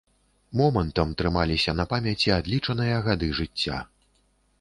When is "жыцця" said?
3.41-3.77